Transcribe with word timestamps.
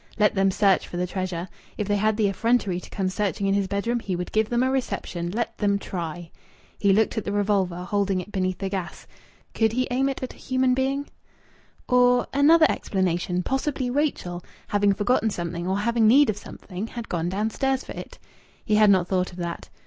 Let 0.17 0.33
them 0.33 0.49
search 0.49 0.87
for 0.87 0.97
the 0.97 1.05
treasure! 1.05 1.47
If 1.77 1.87
they 1.87 1.97
had 1.97 2.17
the 2.17 2.27
effrontery 2.27 2.79
to 2.79 2.89
come 2.89 3.07
searching 3.07 3.45
in 3.45 3.53
his 3.53 3.67
bedroom, 3.67 3.99
he 3.99 4.15
would 4.15 4.31
give 4.31 4.49
them 4.49 4.63
a 4.63 4.71
reception! 4.71 5.29
Let 5.29 5.55
them 5.59 5.77
try! 5.77 6.31
He 6.79 6.91
looked 6.91 7.19
at 7.19 7.23
the 7.23 7.31
revolver, 7.31 7.83
holding 7.83 8.19
it 8.19 8.31
beneath 8.31 8.57
the 8.57 8.67
gas. 8.67 9.05
Could 9.53 9.73
he 9.73 9.87
aim 9.91 10.09
it 10.09 10.23
at 10.23 10.33
a 10.33 10.37
human 10.37 10.73
being?... 10.73 11.05
Or 11.87 12.25
another 12.33 12.65
explanation 12.67 13.43
possibly 13.43 13.91
Rachel, 13.91 14.43
having 14.69 14.91
forgotten 14.93 15.29
something 15.29 15.67
or 15.67 15.77
having 15.77 16.07
need 16.07 16.31
of 16.31 16.35
something, 16.37 16.87
had 16.87 17.07
gone 17.07 17.29
downstairs 17.29 17.83
for 17.83 17.91
it. 17.91 18.17
He 18.65 18.77
had 18.77 18.89
not 18.89 19.07
thought 19.07 19.29
of 19.31 19.37
that. 19.37 19.69